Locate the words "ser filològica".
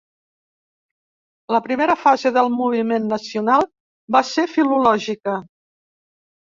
4.33-5.41